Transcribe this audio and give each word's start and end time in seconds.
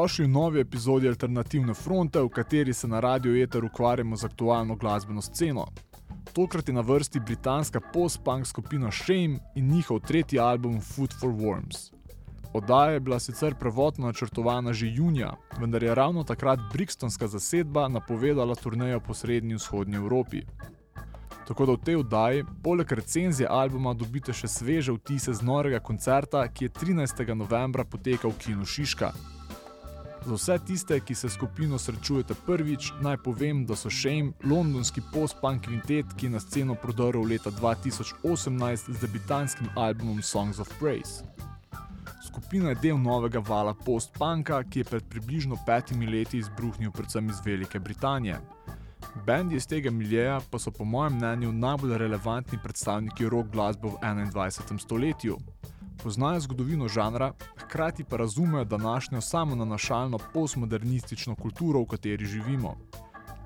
Dobrodošli 0.00 0.24
v 0.24 0.28
novi 0.32 0.60
epizodi 0.60 1.08
Alternativne 1.08 1.74
fronte, 1.76 2.22
v 2.24 2.28
kateri 2.32 2.72
se 2.72 2.88
na 2.88 3.00
Radio 3.04 3.36
Eter 3.36 3.64
ukvarjamo 3.64 4.16
z 4.16 4.24
aktualno 4.24 4.76
glasbeno 4.76 5.20
sceno. 5.20 5.66
Tokrat 6.32 6.68
je 6.68 6.74
na 6.74 6.80
vrsti 6.80 7.20
britanska 7.20 7.80
post-punk 7.92 8.46
skupina 8.46 8.88
Shame 8.90 9.44
in 9.54 9.68
njihov 9.68 10.00
tretji 10.00 10.38
album 10.40 10.80
Food 10.80 11.12
for 11.20 11.30
Worms. 11.30 11.92
Oddaja 12.52 12.92
je 12.96 13.00
bila 13.00 13.18
sicer 13.20 13.54
prvotno 13.54 14.06
načrtovana 14.06 14.72
že 14.72 14.86
junija, 14.88 15.36
vendar 15.58 15.82
je 15.82 15.94
ravno 15.94 16.24
takrat 16.24 16.60
Brixtonska 16.72 17.26
zasedba 17.26 17.88
napovedala 17.88 18.54
turnejo 18.54 19.00
po 19.00 19.14
srednji 19.14 19.50
in 19.50 19.56
vzhodnji 19.56 19.96
Evropi. 19.96 20.40
Tako 21.48 21.66
da 21.66 21.72
v 21.72 21.84
tej 21.84 21.96
oddaji, 21.96 22.44
poleg 22.62 22.92
recenzije 22.92 23.48
albuma, 23.50 23.92
dobite 23.92 24.32
še 24.32 24.48
sveže 24.48 24.96
vtise 24.96 25.34
z 25.34 25.42
norega 25.42 25.80
koncerta, 25.80 26.48
ki 26.48 26.64
je 26.64 26.70
13. 26.70 27.34
novembra 27.34 27.84
potekal 27.84 28.30
v 28.30 28.38
Kinu 28.38 28.64
Šiška. 28.64 29.39
Za 30.26 30.34
vse 30.34 30.58
tiste, 30.66 31.00
ki 31.00 31.14
se 31.14 31.28
skupino 31.28 31.78
srečujete 31.78 32.34
prvič, 32.46 32.92
naj 33.00 33.16
povem, 33.24 33.64
da 33.66 33.76
so 33.76 33.90
Shame 33.90 34.32
londonski 34.44 35.00
post-punk 35.12 35.64
kvintet, 35.64 36.06
ki 36.16 36.26
je 36.26 36.30
na 36.30 36.40
sceno 36.40 36.74
prodrl 36.74 37.24
leta 37.24 37.50
2018 37.50 38.92
z 38.92 39.00
debitanskim 39.00 39.68
albumom 39.76 40.22
Songs 40.22 40.58
of 40.58 40.68
Praise. 40.78 41.24
Skupina 42.26 42.68
je 42.68 42.78
del 42.82 42.98
novega 43.00 43.40
vala 43.40 43.74
post-punka, 43.74 44.62
ki 44.62 44.80
je 44.80 44.84
pred 44.84 45.08
približno 45.08 45.56
petimi 45.66 46.06
leti 46.06 46.38
izbruhnil 46.38 46.90
predvsem 46.90 47.30
iz 47.30 47.40
Velike 47.44 47.78
Britanije. 47.78 48.40
Bendi 49.26 49.56
iz 49.56 49.66
tega 49.66 49.90
miljeja 49.90 50.40
pa 50.50 50.58
so 50.58 50.70
po 50.70 50.84
mojem 50.84 51.16
mnenju 51.16 51.52
najbolj 51.52 51.98
relevantni 51.98 52.58
predstavniki 52.62 53.28
rock 53.28 53.48
glasbe 53.52 53.88
v 53.88 53.96
21. 54.02 54.78
stoletju. 54.78 55.38
Poznajo 56.02 56.40
zgodovino 56.40 56.88
žanra, 56.88 57.32
hkrati 57.56 58.04
pa 58.04 58.16
razumejo 58.16 58.64
današnjo 58.64 59.20
samo 59.20 59.54
nanašalno 59.54 60.18
postmodernistično 60.34 61.34
kulturo, 61.34 61.80
v 61.80 61.86
kateri 61.86 62.24
živimo. 62.24 62.76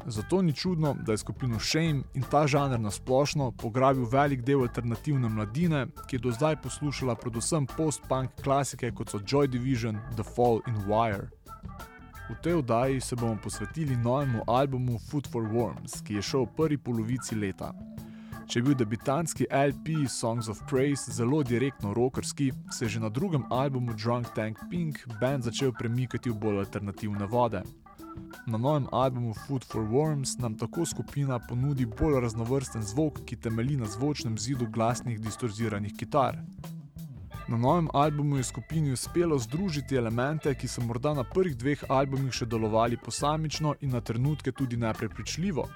Zato 0.07 0.43
ni 0.43 0.53
čudno, 0.53 0.95
da 1.07 1.13
je 1.13 1.19
skupino 1.19 1.59
Shame 1.61 2.03
in 2.15 2.23
ta 2.31 2.47
žanr 2.47 2.81
nasplošno 2.81 3.51
pograbil 3.51 4.05
velik 4.13 4.43
del 4.43 4.61
alternativne 4.61 5.29
mladine, 5.29 5.87
ki 6.07 6.17
je 6.17 6.21
do 6.21 6.33
zdaj 6.33 6.57
poslušala 6.63 7.15
predvsem 7.15 7.67
post-punk 7.67 8.31
klasike 8.43 8.93
kot 8.93 9.11
so 9.11 9.19
Joy 9.19 9.47
Division, 9.47 9.99
The 10.17 10.23
Fall 10.23 10.61
in 10.69 10.77
Wire. 10.87 11.29
V 12.31 12.35
tej 12.43 12.55
oddaji 12.55 13.01
se 13.01 13.17
bomo 13.17 13.37
posvetili 13.43 13.97
novemu 13.97 14.43
albumu 14.47 14.99
Food 14.99 15.27
for 15.33 15.43
Worms, 15.43 16.03
ki 16.05 16.15
je 16.15 16.23
šel 16.23 16.45
v 16.45 16.57
prvi 16.57 16.79
polovici 16.79 17.35
leta. 17.35 17.73
Če 18.45 18.59
je 18.59 18.63
bil 18.63 18.75
debitantski 18.77 19.47
LP 19.49 20.05
Songs 20.09 20.51
of 20.53 20.59
Praise 20.69 21.13
zelo 21.13 21.43
direktno 21.43 21.95
rockerski, 21.97 22.51
se 22.71 22.85
je 22.85 22.89
že 22.89 23.01
na 23.01 23.09
drugem 23.09 23.45
albumu 23.51 23.95
Drunk 23.97 24.29
Tank 24.35 24.59
Pink 24.71 25.01
band 25.21 25.45
začel 25.45 25.73
premikati 25.73 26.31
v 26.31 26.37
bolj 26.39 26.59
alternativne 26.59 27.27
vode. 27.27 27.63
Na 28.47 28.59
novem 28.59 28.87
albumu 28.93 29.33
Food 29.35 29.65
for 29.65 29.83
Worms 29.89 30.37
nam 30.39 30.59
tako 30.59 30.85
skupina 30.87 31.39
ponudi 31.49 31.87
bolj 31.87 32.21
raznovrsten 32.21 32.83
zvok, 32.83 33.25
ki 33.25 33.37
temelji 33.37 33.77
na 33.77 33.89
zvočnem 33.89 34.37
zidu 34.39 34.69
glasnih 34.69 35.21
distorziranih 35.21 35.97
kitar. 35.97 36.37
Na 37.49 37.57
novem 37.57 37.89
albumu 37.93 38.37
je 38.37 38.45
skupini 38.45 38.93
uspelo 38.93 39.39
združiti 39.39 39.97
elemente, 39.97 40.55
ki 40.55 40.69
so 40.69 40.85
morda 40.85 41.15
na 41.15 41.25
prvih 41.25 41.57
dveh 41.57 41.89
albumih 41.89 42.33
še 42.33 42.47
delovali 42.47 42.97
posamično 42.97 43.75
in 43.81 43.97
na 43.97 44.01
trenutke 44.01 44.53
tudi 44.53 44.77
neprepričljivo. 44.77 45.69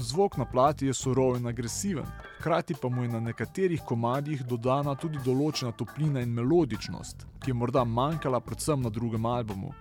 Zvok 0.00 0.36
na 0.36 0.44
plati 0.44 0.86
je 0.86 0.94
surov 0.94 1.36
in 1.36 1.46
agresiven, 1.46 2.06
hkrati 2.38 2.74
pa 2.82 2.88
mu 2.88 3.02
je 3.02 3.08
na 3.08 3.20
nekaterih 3.20 3.82
komadih 3.82 4.44
dodana 4.46 4.94
tudi 4.94 5.18
določena 5.24 5.72
toplina 5.72 6.22
in 6.22 6.30
melodičnost, 6.36 7.26
ki 7.42 7.50
je 7.50 7.54
morda 7.54 7.82
manjkala 7.84 8.40
predvsem 8.40 8.78
na 8.82 8.92
drugem 8.94 9.26
albumu. 9.26 9.72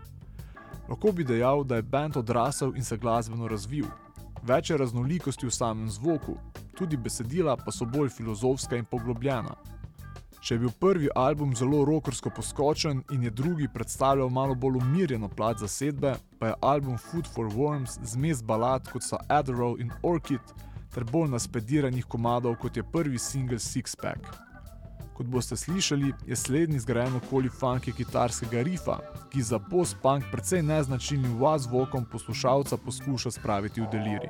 Lahko 0.89 1.11
bi 1.11 1.23
dejal, 1.23 1.63
da 1.63 1.77
je 1.77 1.85
bend 1.85 2.17
odrasel 2.17 2.73
in 2.75 2.83
se 2.83 2.97
glasbeno 2.97 3.47
razvil. 3.47 3.85
Več 4.41 4.71
je 4.71 4.77
raznolikosti 4.81 5.45
v 5.45 5.53
samem 5.53 5.89
zvoku, 5.89 6.37
tudi 6.73 6.97
besedila 6.97 7.53
pa 7.57 7.71
so 7.71 7.85
bolj 7.85 8.09
filozofska 8.17 8.77
in 8.77 8.89
poglobljena. 8.89 9.53
Če 10.39 10.55
je 10.55 10.59
bil 10.59 10.71
prvi 10.79 11.09
album 11.15 11.55
zelo 11.55 11.83
rockersko 11.85 12.29
poskočen 12.29 13.03
in 13.11 13.23
je 13.23 13.29
drugi 13.29 13.67
predstavljal 13.73 14.29
malo 14.29 14.55
bolj 14.55 14.77
umirjeno 14.77 15.29
plat 15.29 15.57
zasedbe, 15.57 16.13
pa 16.39 16.47
je 16.47 16.57
album 16.61 16.97
Food 16.97 17.27
for 17.33 17.45
Worms 17.45 17.97
zmes 18.03 18.43
balad 18.43 18.89
kot 18.91 19.03
so 19.03 19.17
Adderall 19.29 19.81
in 19.81 19.91
Orchid 20.03 20.53
ter 20.93 21.03
bolj 21.03 21.29
naspediranih 21.29 22.05
komadov 22.05 22.55
kot 22.61 22.77
je 22.77 22.83
prvi 22.83 23.19
singel 23.19 23.59
Six 23.59 23.97
Pack. 24.01 24.47
Kot 25.17 25.25
boste 25.25 25.57
slišali, 25.57 26.13
je 26.27 26.35
slednji 26.35 26.79
zgrajen 26.79 27.15
okoli 27.17 27.49
funky 27.49 27.93
kitarskega 27.93 28.61
rifa, 28.61 28.99
ki 29.33 29.41
za 29.41 29.59
post-punk 29.59 30.29
precej 30.31 30.61
neznačilnim 30.61 31.39
vas 31.41 31.65
zvokom 31.65 32.05
poslušalca 32.05 32.77
poskuša 32.77 33.31
spraviti 33.31 33.81
v 33.81 33.89
deliri. 33.91 34.29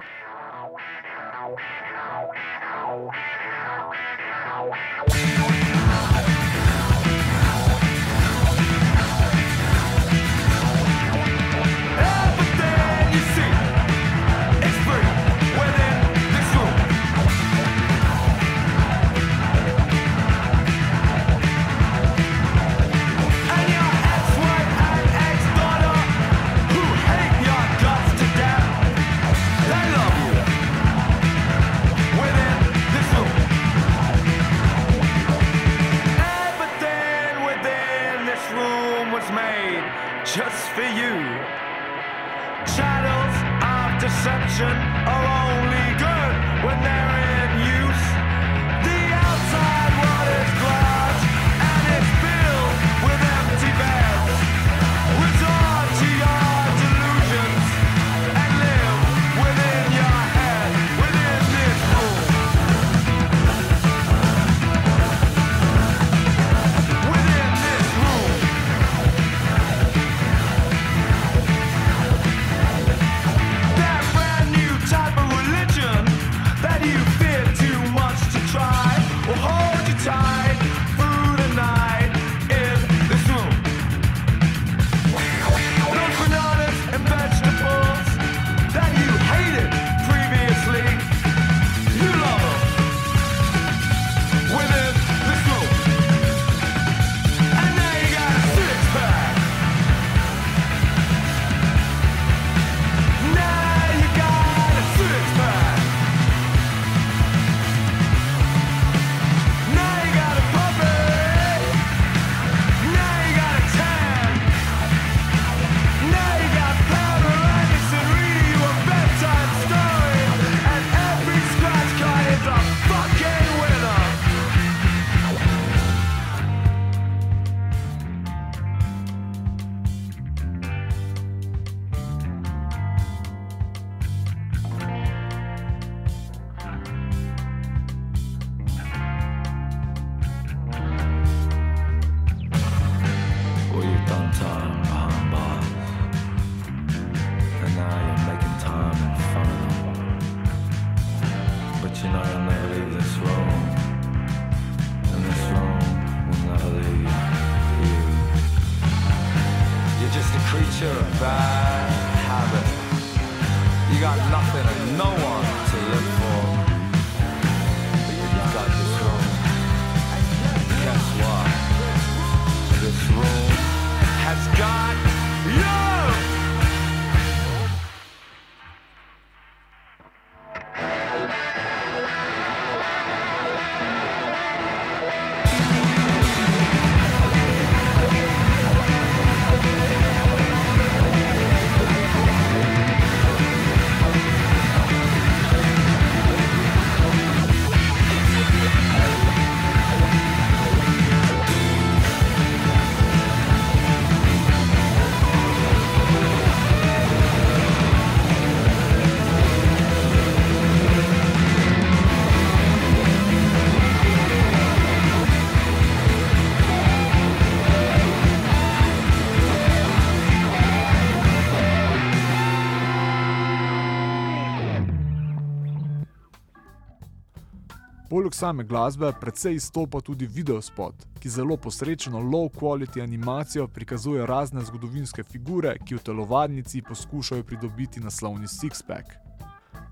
Poleg 228.09 228.33
same 228.33 228.63
glasbe 228.63 229.12
precej 229.21 229.56
izstopa 229.56 230.00
tudi 230.01 230.27
videospot, 230.27 230.95
ki 231.19 231.30
zelo 231.30 231.57
posrečeno 231.57 232.19
low 232.19 232.50
quality 232.50 233.04
animacijo 233.04 233.68
prikazuje 233.68 234.25
razne 234.25 234.63
zgodovinske 234.63 235.24
figure, 235.24 235.74
ki 235.86 235.95
v 235.95 236.04
telovadnici 236.04 236.81
poskušajo 236.88 237.44
pridobiti 237.44 238.00
naslovni 238.00 238.48
six-pack. 238.48 239.12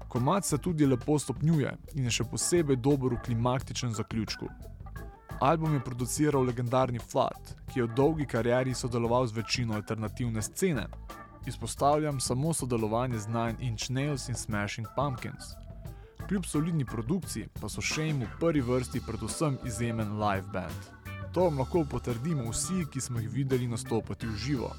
Komad 0.08 0.46
se 0.46 0.58
tudi 0.58 0.86
lepo 0.86 1.20
stopnjuje 1.20 1.74
in 1.96 2.08
je 2.08 2.12
še 2.12 2.24
posebej 2.32 2.80
dober 2.80 3.18
v 3.18 3.22
klimaktičnem 3.26 3.92
zaključku. 3.92 4.48
Album 5.40 5.74
je 5.74 5.84
produciral 5.84 6.48
legendarni 6.48 7.00
Flat, 7.00 7.52
ki 7.74 7.80
je 7.80 7.90
v 7.90 7.94
dolgi 7.96 8.26
karieri 8.26 8.74
sodeloval 8.74 9.28
z 9.28 9.42
večino 9.42 9.76
alternativne 9.76 10.42
scene. 10.42 10.88
Izpostavljam 11.46 12.20
samo 12.20 12.54
sodelovanje 12.54 13.20
z 13.20 13.28
Nine 13.28 13.60
Inch 13.60 13.92
Nails 13.92 14.30
in 14.30 14.36
Smashing 14.36 14.88
Pumpkins. 14.96 15.65
Kljub 16.28 16.46
solidni 16.46 16.86
produkciji 16.86 17.48
pa 17.62 17.70
so 17.70 17.82
Shame 17.82 18.26
v 18.26 18.40
prvi 18.40 18.62
vrsti 18.62 19.02
predvsem 19.08 19.58
izjemen 19.66 20.18
live 20.20 20.48
band. 20.54 20.88
To 21.34 21.44
vam 21.44 21.60
lahko 21.60 21.84
potrdimo 21.92 22.50
vsi, 22.52 22.86
ki 22.92 23.02
smo 23.02 23.20
jih 23.20 23.30
videli 23.30 23.68
nastopati 23.68 24.28
v 24.28 24.36
živo. 24.36 24.72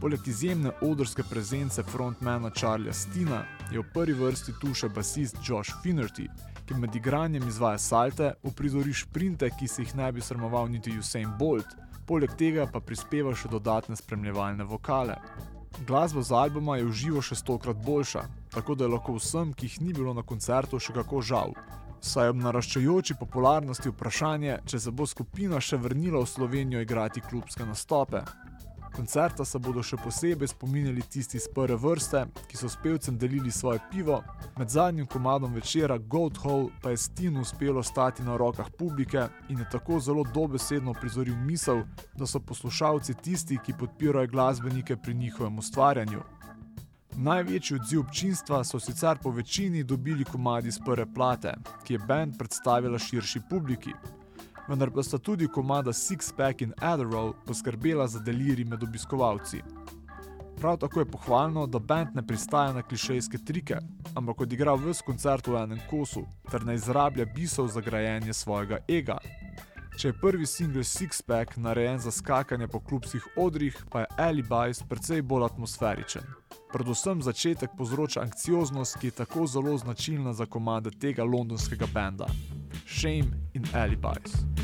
Poleg 0.00 0.26
izjemne 0.26 0.72
odrske 0.80 1.22
prezence 1.30 1.82
frontmana 1.82 2.50
Charlesa 2.50 3.00
Stina 3.00 3.44
je 3.70 3.78
v 3.78 3.86
prvi 3.94 4.18
vrsti 4.18 4.56
tu 4.60 4.74
še 4.74 4.88
basist 4.88 5.38
Josh 5.46 5.78
Finnerty, 5.82 6.26
ki 6.66 6.74
med 6.74 6.96
igranjem 6.96 7.46
izvaja 7.48 7.78
salte, 7.78 8.34
uprizori 8.42 8.92
šprinte, 8.92 9.50
ki 9.58 9.68
se 9.68 9.86
jih 9.86 9.94
ne 9.94 10.12
bi 10.12 10.20
sramoval 10.20 10.66
niti 10.68 10.98
Usain 10.98 11.30
Bolt, 11.38 11.78
poleg 12.06 12.34
tega 12.34 12.66
pa 12.66 12.80
prispeva 12.80 13.30
še 13.34 13.48
dodatne 13.48 13.96
spremljevalne 13.96 14.66
vokale. 14.66 15.20
Glasba 15.86 16.22
z 16.22 16.34
albuma 16.34 16.80
je 16.80 16.90
v 16.90 16.92
živo 16.92 17.22
še 17.22 17.38
stokrat 17.38 17.78
boljša, 17.86 18.26
tako 18.54 18.74
da 18.74 18.84
je 18.84 18.92
lahko 18.92 19.16
vsem, 19.16 19.52
ki 19.52 19.66
jih 19.66 19.80
ni 19.80 19.92
bilo 19.92 20.14
na 20.14 20.22
koncertu, 20.22 20.78
še 20.78 20.92
kako 20.92 21.22
žal. 21.22 21.56
Saj 22.02 22.32
ob 22.32 22.40
naraščajoči 22.42 23.14
popularnosti 23.18 23.92
vprašanje, 23.92 24.58
če 24.66 24.80
se 24.86 24.90
bo 24.90 25.06
skupina 25.06 25.60
še 25.62 25.78
vrnila 25.78 26.24
v 26.24 26.30
Slovenijo 26.30 26.82
igrati 26.82 27.22
klubske 27.22 27.66
nastope. 27.66 28.24
Koncerta 28.92 29.44
se 29.44 29.56
bodo 29.58 29.80
še 29.80 29.96
posebej 29.96 30.50
spominjali 30.50 31.04
tisti 31.08 31.38
iz 31.40 31.46
prve 31.48 31.78
vrste, 31.80 32.26
ki 32.50 32.58
so 32.60 32.68
s 32.68 32.76
pevcem 32.82 33.16
delili 33.16 33.50
svoje 33.50 33.80
pivo, 33.90 34.18
med 34.58 34.68
zadnjim 34.68 35.06
komadom 35.06 35.54
večera 35.56 35.96
Goat 35.96 36.42
Hole 36.42 36.68
pa 36.82 36.92
je 36.92 37.00
Stinu 37.06 37.40
uspelo 37.40 37.82
stati 37.82 38.22
na 38.22 38.36
rokah 38.36 38.68
publike 38.78 39.28
in 39.48 39.62
je 39.64 39.70
tako 39.72 40.00
zelo 40.00 40.26
dobesedno 40.34 40.92
prizoril 40.92 41.38
misel, 41.46 41.86
da 42.18 42.28
so 42.28 42.40
poslušalci 42.40 43.14
tisti, 43.22 43.58
ki 43.64 43.78
podpirajo 43.80 44.28
glasbenike 44.28 44.96
pri 44.96 45.14
njihovem 45.14 45.58
ustvarjanju. 45.58 46.41
Največji 47.16 47.76
odziv 47.76 48.00
občinstva 48.00 48.64
so 48.64 48.80
sicer 48.80 49.18
po 49.22 49.30
večini 49.30 49.84
dobili 49.84 50.24
komadi 50.24 50.68
iz 50.68 50.78
prve 50.84 51.06
plate, 51.14 51.54
ki 51.84 51.94
je 51.94 51.98
band 52.08 52.38
predstavila 52.38 52.98
širši 52.98 53.40
publiki, 53.50 53.92
vendar 54.68 54.90
pa 54.90 55.02
sta 55.02 55.18
tudi 55.18 55.48
komada 55.48 55.92
Six 55.92 56.32
Pack 56.36 56.62
in 56.62 56.72
Adderall 56.80 57.34
poskrbela 57.46 58.06
za 58.08 58.18
deliri 58.18 58.64
med 58.64 58.82
obiskovalci. 58.82 59.62
Prav 60.60 60.76
tako 60.76 61.00
je 61.00 61.10
pohvalno, 61.10 61.66
da 61.66 61.78
band 61.78 62.08
ne 62.14 62.26
pristaja 62.26 62.72
na 62.72 62.82
klišejske 62.82 63.38
trike, 63.38 63.76
ampak 64.14 64.40
odigra 64.40 64.74
vse 64.74 65.04
koncert 65.06 65.46
v 65.46 65.58
enem 65.62 65.80
kosu 65.90 66.24
ter 66.50 66.64
ne 66.64 66.74
izrablja 66.74 67.24
bisov 67.24 67.68
za 67.68 67.80
grajenje 67.80 68.32
svojega 68.32 68.78
ega. 68.88 69.18
Če 69.98 70.08
je 70.08 70.20
prvi 70.20 70.46
singel 70.46 70.82
Six 70.82 71.22
Pack 71.26 71.56
narejen 71.56 71.98
za 71.98 72.10
skakanje 72.10 72.68
po 72.68 72.80
klubskih 72.80 73.26
odrih, 73.36 73.76
pa 73.90 74.00
je 74.00 74.06
Alibis 74.18 74.82
precej 74.88 75.22
bolj 75.22 75.44
atmosferičen. 75.44 76.41
Predvsem 76.72 77.22
začetek 77.22 77.70
povzroča 77.78 78.20
anksioznost, 78.20 78.96
ki 78.98 79.06
je 79.06 79.18
tako 79.22 79.46
zelo 79.46 79.76
značilna 79.78 80.32
za 80.32 80.46
komade 80.46 80.90
tega 80.90 81.24
londonskega 81.24 81.86
benda. 81.94 82.26
Shame 82.86 83.28
in 83.54 83.68
Alibis. 83.74 84.61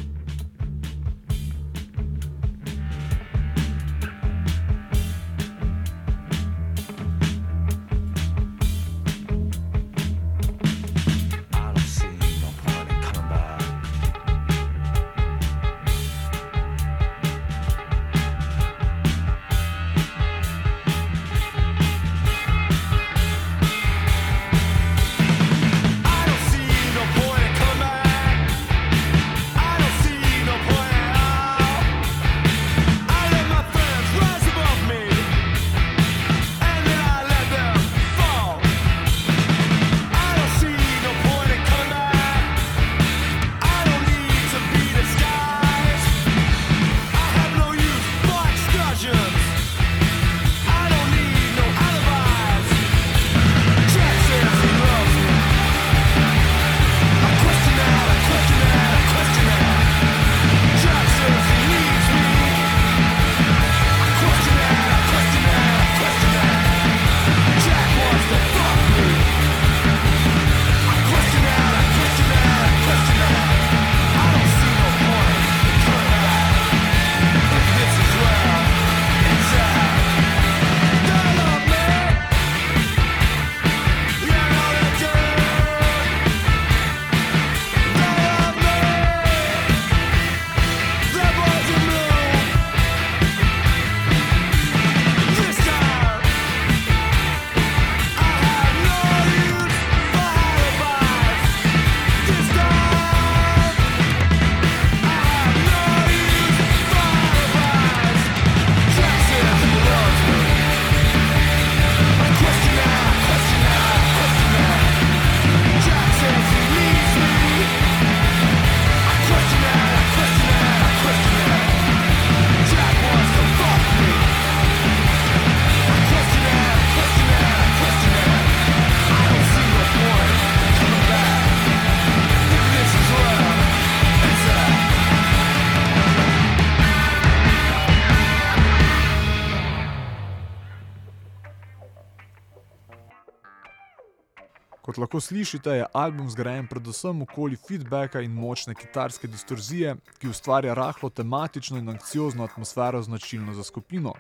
Kot 145.09 145.15
lahko 145.15 145.27
slišite, 145.27 145.71
je 145.71 145.87
album 145.93 146.29
zgrajen 146.31 146.67
predvsem 146.69 147.23
okoli 147.23 147.57
feedbacka 147.57 148.21
in 148.21 148.33
močne 148.37 148.75
kitarske 148.75 149.27
distorzije, 149.27 149.95
ki 150.21 150.29
ustvarja 150.29 150.75
rahlo 150.75 151.09
tematično 151.09 151.79
in 151.79 151.89
anksiozno 151.89 152.45
atmosfero 152.45 153.01
značilno 153.03 153.55
za 153.55 153.65
skupino. 153.65 154.13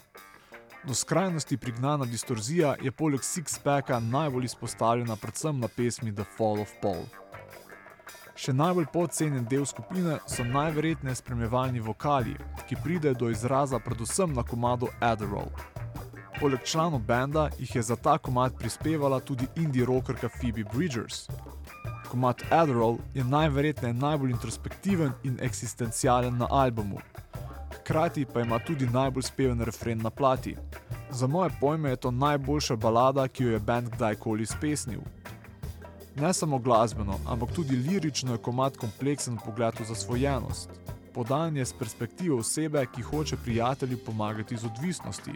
Do 0.85 0.95
skrajnosti 0.95 1.57
prignana 1.57 2.05
distorzija 2.05 2.75
je 2.83 2.93
poleg 2.93 3.21
Sixpacka 3.21 4.01
najbolj 4.01 4.45
izpostavljena 4.45 5.17
predvsem 5.17 5.61
na 5.61 5.69
pesmi 5.69 6.15
The 6.15 6.25
Fall 6.39 6.61
of 6.61 6.73
Paul. 6.83 7.05
Še 8.35 8.53
najbolj 8.53 8.87
podcenjen 8.93 9.45
del 9.45 9.67
skupine 9.67 10.19
so 10.27 10.45
najverjetneje 10.45 11.21
spremljevalni 11.21 11.81
vokali, 11.81 12.33
ki 12.69 12.81
pridejo 12.85 13.15
do 13.15 13.31
izraza 13.31 13.79
predvsem 13.79 14.33
na 14.33 14.43
komadu 14.43 14.89
Adderall. 15.01 15.53
Poleg 16.41 16.61
članov 16.65 17.01
benda 17.01 17.49
jih 17.59 17.77
je 17.77 17.83
za 17.83 17.97
ta 17.97 18.19
komad 18.19 18.59
prispevala 18.59 19.21
tudi 19.21 19.47
indie 19.57 19.85
rockerka 19.85 20.29
Phoebe 20.29 20.65
Bridgers. 20.75 21.29
Komat 22.11 22.43
Adderall 22.51 22.99
je 23.15 23.25
najverjetneje 23.25 23.95
najbolj 23.95 24.31
introspektiven 24.31 25.13
in 25.25 25.39
eksistencialen 25.41 26.37
na 26.37 26.47
albumu. 26.51 26.99
Hkrati 27.75 28.25
pa 28.35 28.41
ima 28.41 28.59
tudi 28.59 28.87
najbolj 28.87 29.23
speven 29.23 29.61
refren 29.61 29.99
na 29.99 30.11
plati. 30.11 30.57
Za 31.11 31.27
moje 31.27 31.51
pojme 31.61 31.91
je 31.91 31.97
to 31.97 32.11
najboljša 32.11 32.77
balada, 32.77 33.29
ki 33.29 33.45
jo 33.45 33.53
je 33.53 33.59
bend 33.59 33.89
kdajkoli 33.89 34.47
spesnil. 34.47 35.01
Ne 36.17 36.33
samo 36.33 36.59
glasbeno, 36.59 37.19
ampak 37.27 37.53
tudi 37.53 37.77
lirično 37.77 38.33
je 38.33 38.39
komat 38.39 38.77
kompleksen 38.77 39.39
pogled 39.45 39.75
v 39.81 39.85
zasvojenost. 39.85 40.71
Podan 41.15 41.57
je 41.57 41.65
z 41.65 41.73
perspektive 41.79 42.35
osebe, 42.35 42.87
ki 42.95 43.03
hoče 43.03 43.37
prijatelju 43.37 43.99
pomagati 44.07 44.57
z 44.57 44.65
odvisnosti. 44.65 45.33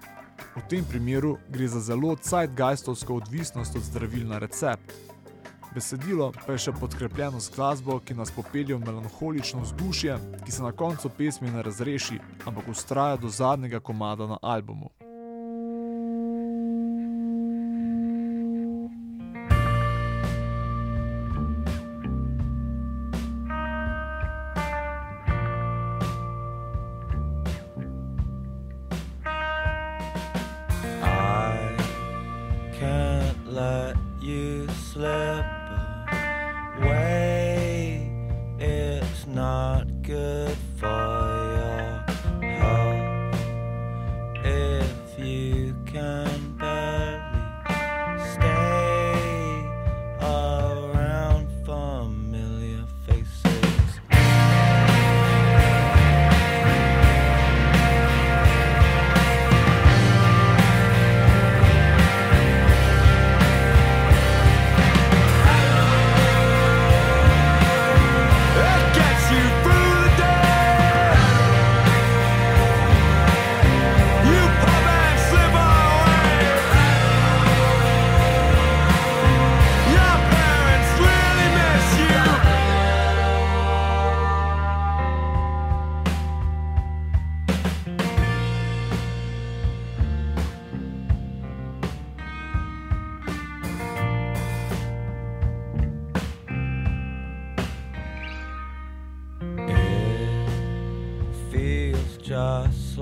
V 0.56 0.62
tem 0.68 0.84
primeru 0.84 1.38
gre 1.48 1.68
za 1.68 1.80
zelo 1.80 2.16
zeitgeistovsko 2.22 3.14
odvisnost 3.14 3.76
od 3.76 3.82
zdravil 3.82 4.28
na 4.28 4.38
recept. 4.38 4.92
Besedilo 5.74 6.32
pa 6.36 6.52
je 6.52 6.66
še 6.66 6.72
podkrepljeno 6.76 7.40
s 7.40 7.48
glasbo, 7.54 7.96
ki 8.04 8.14
nas 8.14 8.30
popelje 8.30 8.76
v 8.76 8.84
melanholično 8.84 9.62
vzdušje, 9.64 10.18
ki 10.44 10.52
se 10.52 10.62
na 10.62 10.72
koncu 10.72 11.08
pesmi 11.16 11.50
ne 11.50 11.62
razreši, 11.62 12.18
ampak 12.44 12.68
ustraja 12.68 13.16
do 13.16 13.32
zadnjega 13.32 13.80
komada 13.80 14.26
na 14.26 14.38
albumu. 14.42 14.90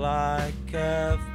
like 0.01 0.73
a 0.73 1.30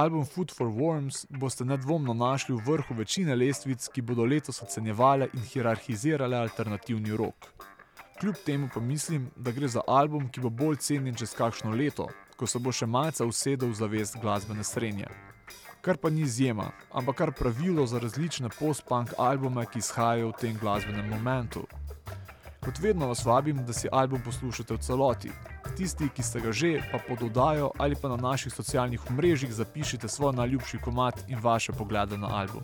Album 0.00 0.24
Food 0.24 0.50
for 0.56 0.66
Worms 0.66 1.26
boste 1.28 1.64
nedvomno 1.64 2.14
našli 2.14 2.54
v 2.54 2.62
vrhu 2.64 2.94
večine 2.94 3.34
lestvic, 3.36 3.88
ki 3.92 4.02
bodo 4.02 4.24
letos 4.24 4.62
ocenjevale 4.62 5.28
in 5.34 5.42
hierarhizirale 5.44 6.38
alternativni 6.38 7.16
rok. 7.16 7.48
Kljub 8.20 8.38
temu 8.46 8.68
pa 8.74 8.80
mislim, 8.80 9.30
da 9.36 9.52
gre 9.52 9.68
za 9.68 9.82
album, 9.86 10.28
ki 10.28 10.40
bo 10.40 10.48
bolj 10.50 10.76
cenjen 10.76 11.14
čez 11.14 11.34
kakšno 11.36 11.74
leto, 11.76 12.08
ko 12.36 12.46
se 12.46 12.58
bo 12.58 12.72
še 12.72 12.86
malce 12.86 13.28
usedel 13.28 13.68
v 13.68 13.76
zavest 13.82 14.16
glasbene 14.22 14.64
srenje. 14.64 15.10
Kar 15.84 16.00
pa 16.00 16.08
ni 16.10 16.24
izjema, 16.24 16.70
ampak 16.92 17.20
kar 17.20 17.36
pravilo 17.36 17.84
za 17.86 18.00
različne 18.00 18.48
post-punk 18.56 19.12
albume, 19.18 19.66
ki 19.66 19.84
izhajajo 19.84 20.32
v 20.32 20.38
tem 20.40 20.56
glasbenem 20.56 21.12
momentu. 21.12 21.66
Kot 22.64 22.80
vedno 22.80 23.12
vas 23.12 23.24
vabim, 23.24 23.66
da 23.66 23.76
si 23.76 23.92
album 23.92 24.24
poslušate 24.24 24.74
v 24.74 24.80
celoti. 24.80 25.36
Tisti, 25.76 26.08
ki 26.08 26.22
ste 26.22 26.40
ga 26.40 26.52
že, 26.52 26.82
pa 26.92 26.98
pododajo 26.98 27.70
ali 27.78 27.96
pa 27.96 28.08
na 28.08 28.16
naših 28.16 28.52
socialnih 28.52 29.00
mrežah 29.10 29.50
zapišite 29.52 30.08
svoj 30.08 30.32
najljubši 30.32 30.78
komat 30.84 31.24
in 31.28 31.38
vaše 31.42 31.72
poglede 31.72 32.18
na 32.18 32.28
album. 32.30 32.62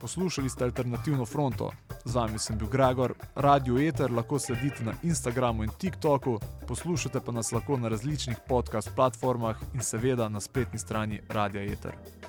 Poslušali 0.00 0.50
ste 0.50 0.64
alternativno 0.64 1.26
fronto, 1.26 1.70
z 2.04 2.14
vami 2.14 2.38
sem 2.38 2.58
bil 2.58 2.66
Gregor, 2.68 3.14
radio 3.34 3.78
Eter 3.78 4.10
lahko 4.10 4.38
sledite 4.38 4.84
na 4.84 4.92
Instagramu 5.02 5.62
in 5.62 5.70
TikToku, 5.78 6.38
poslušate 6.66 7.20
pa 7.20 7.32
nas 7.32 7.52
lahko 7.52 7.76
na 7.76 7.88
različnih 7.88 8.36
podcast 8.48 8.90
platformah 8.96 9.56
in 9.74 9.80
seveda 9.80 10.28
na 10.28 10.40
spletni 10.40 10.78
strani 10.78 11.20
Radia 11.28 11.62
Eter. 11.62 12.21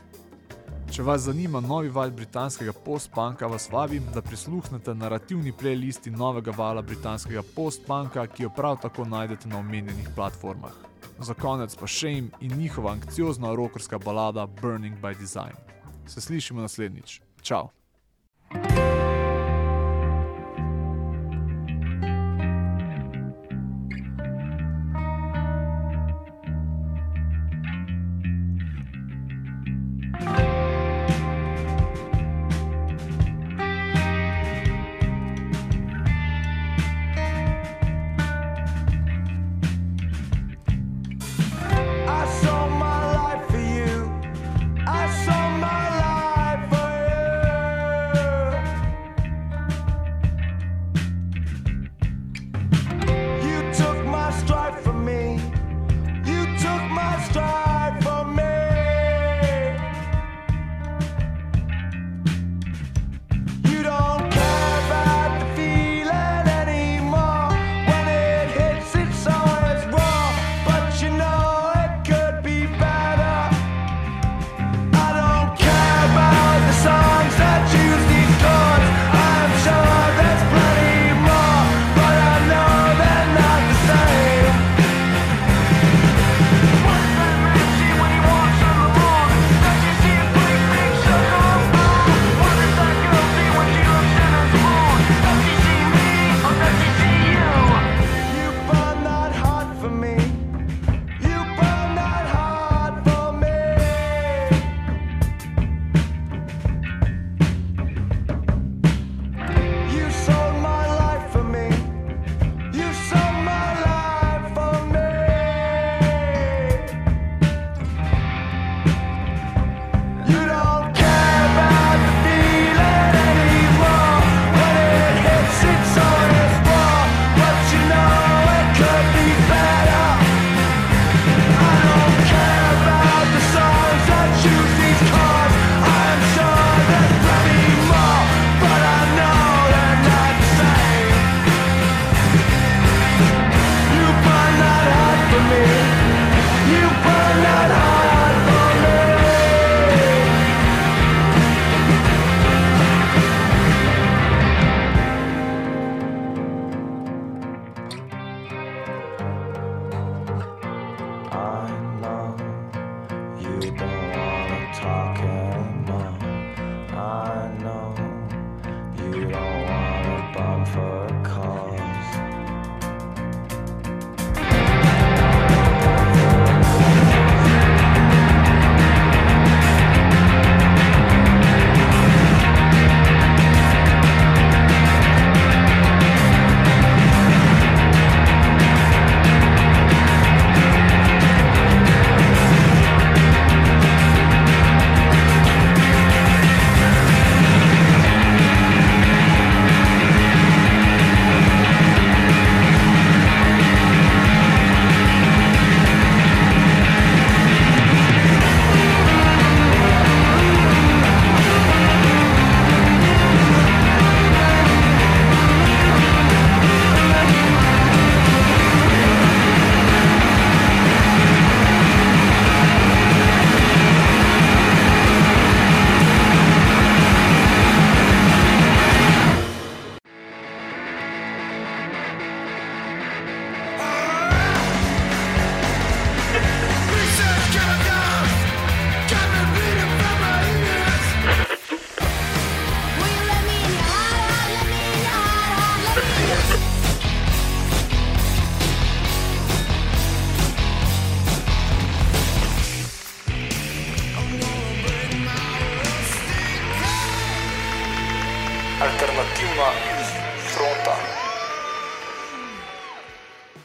Če 0.94 1.02
vas 1.02 1.24
zanima 1.26 1.58
novi 1.58 1.90
val 1.90 2.12
britanskega 2.14 2.70
post-punka, 2.86 3.48
vas 3.50 3.64
vabim, 3.74 4.06
da 4.14 4.22
prisluhnete 4.22 4.94
narativni 4.94 5.50
playlisti 5.50 6.14
novega 6.14 6.54
vala 6.54 6.84
britanskega 6.86 7.42
post-punka, 7.56 8.28
ki 8.30 8.46
jo 8.46 8.52
prav 8.54 8.78
tako 8.84 9.08
najdete 9.10 9.50
na 9.50 9.58
omenjenih 9.58 10.12
platformah. 10.14 10.78
Za 11.18 11.34
konec 11.34 11.74
pa 11.76 11.90
Shame 11.90 12.30
in 12.46 12.54
njihova 12.62 12.94
anksiozna 12.94 13.56
rokerska 13.56 13.98
balada 13.98 14.46
Burning 14.62 15.02
by 15.02 15.18
Design. 15.18 15.58
Se 16.06 16.22
slišimo 16.22 16.62
naslednjič. 16.62 17.22
Ciao! 17.42 17.83